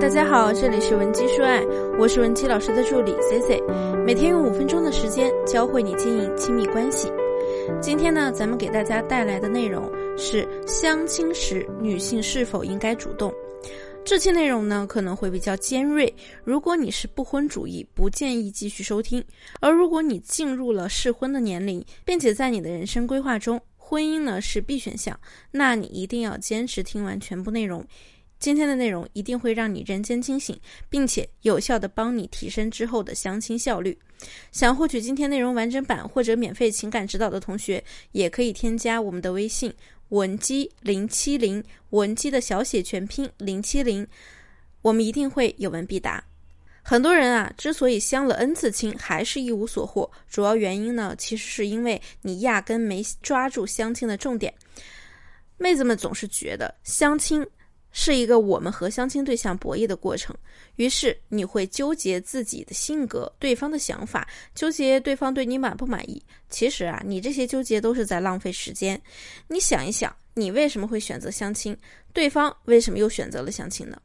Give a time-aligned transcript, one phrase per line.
[0.00, 1.64] 大家好，这里是文姬说爱，
[1.98, 3.62] 我是文姬老师的助理 C C，
[4.04, 7.08] 每天用五分钟的时间教会你经营亲密关系。
[7.80, 9.88] 今天呢，咱们给大家带来的内容
[10.18, 13.32] 是相亲时女性是否应该主动。
[14.04, 19.22] 这期内容呢可能会比较尖锐，如果你是不婚主义，不建议继续收听；
[19.60, 25.18] 而如果你进入了适婚的年龄，并且在你的人生规划中，婚姻呢是必选项，
[25.52, 27.84] 那你一定要坚持听完全部内容。
[28.44, 30.54] 今天的内容一定会让你人间清醒，
[30.90, 33.98] 并且有效的帮你提升之后的相亲效率。
[34.52, 39.72] 想获取今天内容完整版或者免费情感指导的同学，也可以添加我们的微信
[40.10, 44.06] 文姬零七零，文姬的小写全拼零七零，
[44.82, 46.22] 我们一定会有问必答。
[46.82, 54.52] 很多人啊，之所以相了 n 次亲还是一无所获，主要原因呢，其实是因为你压根没抓住相亲的重点。
[55.56, 57.42] 妹子们总是觉得相亲。
[57.96, 60.36] 是一个我们和相亲对象博弈的过程，
[60.74, 66.20] 于是你会纠结自己的性格、对方的想法，纠结对方对你满不满意。
[66.50, 69.00] 其实啊，你这些纠结都是在浪费时间。
[69.46, 71.76] 你想一想，你为什么会选择相亲？
[72.12, 73.96] 对方为什么又选择了相亲呢？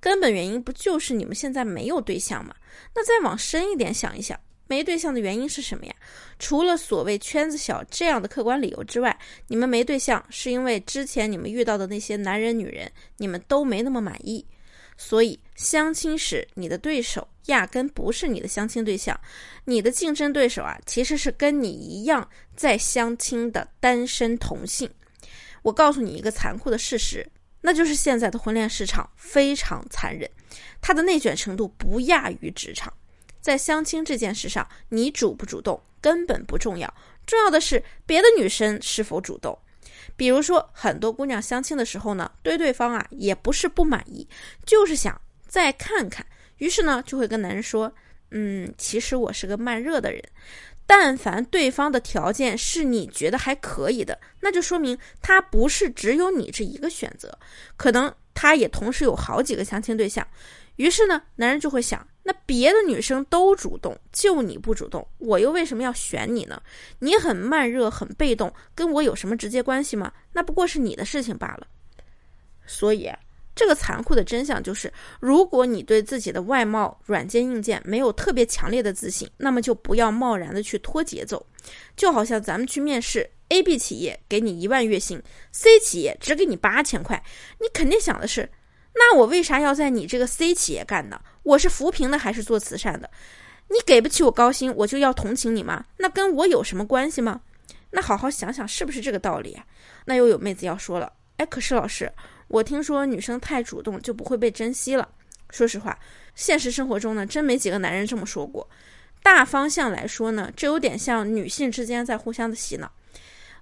[0.00, 2.54] 根本原因不就是你们现在没有对象吗？
[2.94, 4.40] 那再往深一点想一想。
[4.74, 5.94] 没对象的原因是什么呀？
[6.36, 9.16] 除了所谓圈子小这样的客观理由之外，
[9.46, 14.44] 你们没对象是因为之前你们遇到的那些男人女人，你们都没那么满意。
[14.96, 19.16] 所以相亲时，你的对手压根不是你的相亲对象，
[19.64, 24.90] 你的竞争对手啊，其实是跟你一样在相亲的单身同性。
[25.62, 27.24] 我告诉你一个残酷的事实，
[27.60, 30.28] 那就是现在的婚恋市场非常残忍，
[30.80, 32.92] 它的内卷程度不亚于职场。
[33.44, 36.92] 在相亲这件事上，你主不主动根本不重要，
[37.26, 39.56] 重要的是别的女生是否主动。
[40.16, 44.26] 比如说，很多姑娘相亲的时候呢，对对方啊也不是不满意，
[44.64, 46.24] 就是想再看看，
[46.56, 47.92] 于是呢就会跟男人说
[48.32, 50.24] ：“嗯，其实我是个慢热的人。”
[50.86, 57.38] 但凡对方的条件是你觉得还可以的，那就说明他不是只有你这一个选择，
[57.76, 60.26] 可能他也同时有好几个相亲对象。
[60.76, 62.06] 于是呢，男人就会想。
[62.26, 66.58] 那别的女生都主动，就你不主动，我又为什么要选你呢？
[67.00, 70.10] 你很慢热，很被动，跟我有什么直接关系吗？
[70.32, 71.66] 那不过是你的事情罢了。
[72.64, 73.12] 所以，
[73.54, 74.90] 这个残酷的真相就是：
[75.20, 81.46] 如果你对自己的外貌、软件、硬件没有特别强烈的自信，那么就不要贸然的去拖节奏。
[81.94, 87.22] 就好像咱们去面试，A、B 企业给你一万月薪，C 企业只给你八千块，
[87.60, 88.48] 你肯定想的是。
[88.94, 91.20] 那我为啥要在你这个 C 企业干呢？
[91.42, 93.10] 我是扶贫的还是做慈善的？
[93.68, 95.84] 你给不起我高薪，我就要同情你吗？
[95.98, 97.40] 那跟我有什么关系吗？
[97.90, 99.64] 那好好想想，是不是这个道理啊？
[100.04, 102.12] 那又有妹子要说了，哎，可是老师，
[102.48, 105.08] 我听说女生太主动就不会被珍惜了。
[105.50, 105.98] 说实话，
[106.34, 108.68] 现实生活中呢，真没几个男人这么说过。
[109.22, 112.90] 大方向来说呢，这有点像女性之间在互相的洗脑。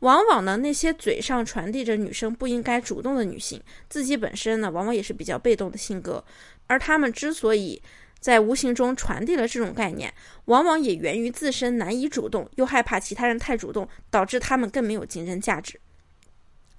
[0.00, 6.24] 往往呢，那些嘴上传递着女生不应该主动的女性，自己本身呢，往往也是比较被动的性格。
[6.66, 7.82] 而她们之所以
[8.20, 10.12] 在无形中传递了这种概念，
[10.44, 15.80] 往往也源于自身难以主动，又害怕其他人太主动，导致她们更没有竞争价值。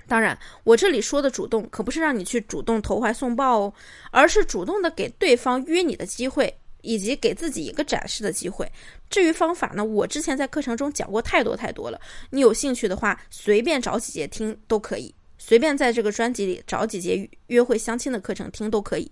[0.07, 3.73] 当然，我这里说的主动，可不是让你去主动投怀送抱哦，
[4.11, 6.57] 而是主动的给对方约你的机会。
[6.81, 8.69] 以及给自己一个展示的机会。
[9.09, 11.99] 至于方法呢，我之前在课程中讲过太多太多了。
[12.29, 19.11] 你有兴趣的话，随便找几节听都可以，随便在这个专辑里找几节约会相亲的课程听都可以。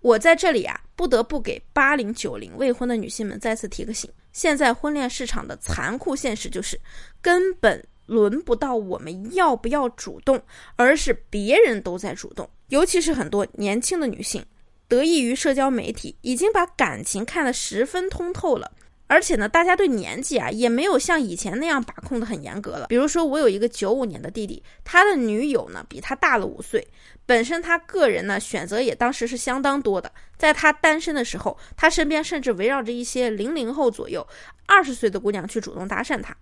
[0.00, 6.78] 我在这里啊，不得不给八零九零未婚的女性们再次提个醒：现在婚恋市场的残酷现实就是，
[7.20, 10.40] 根本轮不到我们要不要主动，
[10.76, 12.48] 而是别人都在主动。
[12.68, 14.44] 尤其是很多年轻的女性。
[14.88, 18.72] 得益于社交媒体，已经把感情看得十分通透了。
[19.06, 22.86] 而且呢，大家对年纪啊也没有像以前那样把控的很严格了。
[22.88, 26.86] 比如说，我有一个九五年的弟弟，他的女友呢比他大了五岁。
[27.24, 30.12] 本身他个人呢选择也当时是相当多的。
[30.36, 34.24] 在他单身的时候，他身边甚至围绕着一些零零后左右、
[34.66, 36.36] 二十岁的姑娘去主动搭讪他。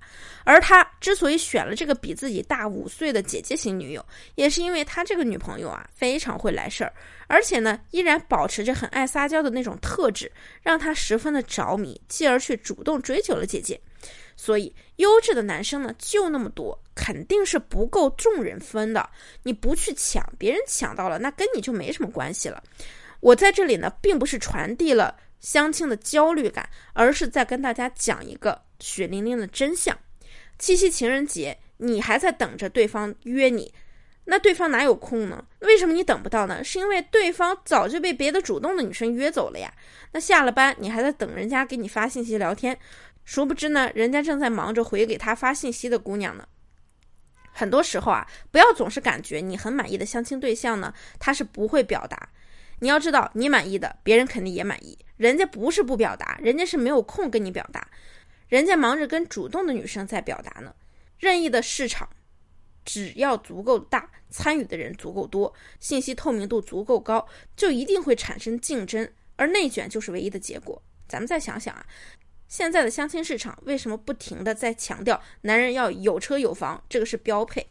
[0.45, 6.93] 而他之所以选了这个比自己大五岁的姐姐型女友，也是因为他这个女朋友啊非常会来事儿，
[7.29, 13.81] 而且呢依然保持着很爱撒娇的那种特质，让他十分的着迷，继而去主动追求了姐姐。
[14.37, 19.09] 所以，优质的男生呢就那么多，肯定是不够众人分的。
[19.45, 22.63] 你不去抢，别人抢到了，那跟你就没什么关系了。
[23.21, 29.97] 我在这里呢，并不是传递了相亲的焦虑感，而是在跟大家讲一个血淋淋的真相。
[30.59, 33.73] 七夕情人节，你还在等着对方约你，
[34.27, 35.45] 那对方哪有空呢？
[35.61, 36.65] 为什么你等不到呢？
[36.65, 39.73] 是因为对方早就被别的主动的女生约走了呀。
[40.13, 42.79] 那下了班你还在等人家给你发信息聊天，
[43.25, 46.49] 殊不知呢，人家正在忙着回给他发信息的姑娘呢。
[47.53, 52.31] 很多时候啊，不要总是感觉你很满意的相亲对象呢，他是不会表达。
[52.81, 54.99] 你要知道，你满意的，别人肯定也满意。
[55.17, 57.87] 人家不是不表达，人家是没有空跟你表达，
[58.49, 60.75] 人家忙着跟主动的女生在表达呢。
[61.19, 62.09] 任意的市场。
[62.85, 67.27] 只要足够大，参与的人足够多，信息透明度足够高，
[67.57, 70.83] 就一定会产生竞争，而内卷就是唯一的结果。
[71.09, 71.87] 咱们再想想啊，
[72.49, 77.67] 现在的相亲市场为什么不停的在强调男人要有车有房，这个是标配，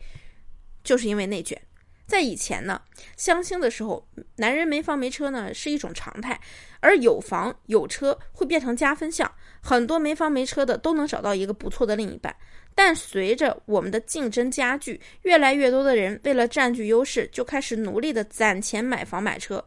[0.83, 1.61] 就是因为内卷。
[2.05, 2.81] 在以前呢，
[3.15, 6.39] 相亲的时候，男人没房没车呢是一种常态，
[6.81, 12.35] 而有房有车会变成加分项，很多没房没车的都能找到一个不错的另一半。
[12.75, 19.63] 但随着我们的竞争加剧，越来越多的人为了占据优势，就开始努力的攒钱买房买车，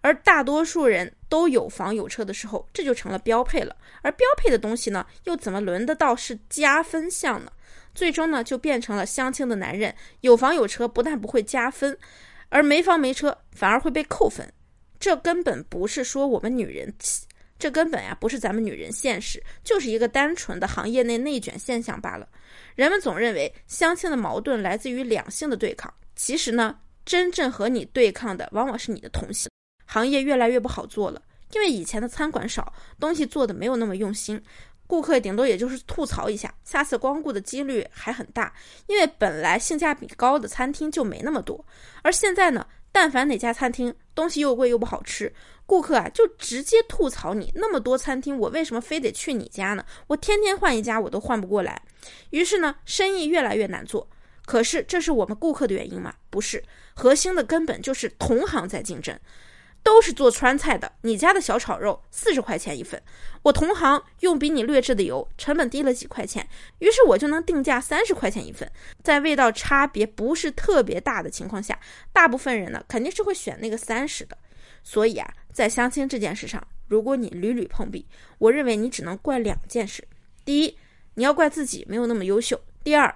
[0.00, 3.76] 而大多数人都有房有车的时候，这就成了标配了。
[4.02, 7.50] 而标配的东西呢，又怎么轮得到是加分项呢？
[7.94, 11.98] 最终呢，就变成了相亲的男人有房有车不但不会加分，
[12.48, 14.52] 而没房没车反而会被扣分。
[14.98, 16.94] 这根本不是说我们女人。
[17.60, 22.26] 这根本呀不是咱们女人现实，就是一个单纯的行业内内卷现象罢了。
[22.74, 29.50] 人们总认为相亲的矛盾来自于两性的对抗，其实呢，真正和你对抗的往往是你的同性。
[29.84, 31.20] 行业越来越不好做了，
[31.52, 34.42] 因为以前的餐馆少，东西做的没有那么用心，
[34.86, 38.50] 顾客顶多也就是吐槽一下，下次光顾的几率还很大。
[38.86, 41.62] 因为本来性价比高的餐厅就没那么多，
[42.02, 45.32] 而现在呢，但凡哪家餐厅东西又贵又不好吃。
[45.66, 49.84] 顾客啊，就直接吐槽你那么多餐厅，我为什么非得去你家呢？
[50.08, 51.80] 我天天换一家，我都换不过来。
[52.30, 54.08] 于是呢，生意越来越难做。
[54.44, 56.12] 可是这是我们顾客的原因吗？
[56.28, 56.64] 不是，
[56.94, 59.16] 核心的根本就是同行在竞争，
[59.82, 60.92] 都是做川菜的。
[61.02, 63.02] 你家的小炒肉四十块钱一份，
[63.42, 66.46] 我同行用比你劣质的油，成本低了几块钱，
[66.78, 68.70] 于是我就能定价三十块钱一份。
[69.02, 71.78] 在味道差别不是特别大的情况下，
[72.12, 74.36] 大部分人呢肯定是会选那个三十的。
[74.82, 78.06] 所以啊，在相亲这件事上，如果你屡屡碰壁，
[78.38, 80.06] 我认为你只能怪两件事：
[80.44, 80.76] 第一，
[81.14, 83.14] 你要怪自己没有那么优秀；第二，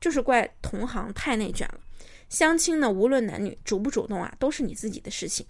[0.00, 1.80] 就是怪同行太内卷了。
[2.30, 5.44] 相亲呢，无论男女，主不主动啊，都是你自己的事情，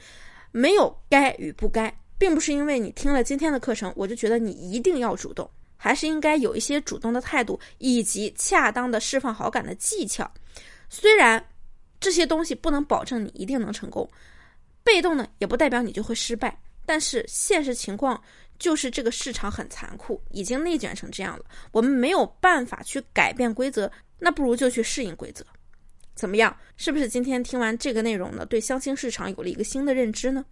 [0.53, 10.31] 没有该与不该，并不是因为你听了今天的课程，我就觉得你一定要主动，还是应该有一些主动的态度，以及恰当的释放好感的技巧。
[10.89, 11.45] 虽然
[11.99, 14.09] 这些东西不能保证你一定能成功。
[14.85, 16.61] 被动呢，也不代表你就会失败。
[16.85, 18.21] 但是现实情况
[18.59, 25.47] 就是这个市场很残酷，已经内卷成这样了，我们没有办法去改变规则，那不如就去适应规则。
[26.23, 26.57] 怎么样？
[26.77, 30.45] 是不是今天听完这个内容呢，对相亲市场有了一个新的认知呢？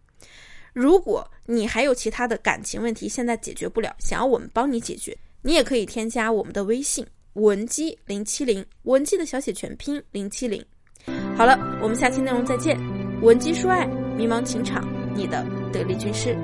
[0.72, 10.60] 如果你还有其他的感情问题现在解决不了，想要我们帮你解决，你也可以添加我们的微信文姬零七零，文姬的小写全拼零七零。
[11.36, 12.76] 好了，我们下期内容再见。
[13.22, 13.88] 文姬说爱。
[14.16, 16.36] 迷茫情场，你的得力军师。